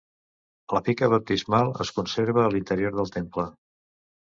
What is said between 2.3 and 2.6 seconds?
a